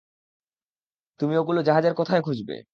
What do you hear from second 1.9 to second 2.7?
কোথায় খুঁজবে?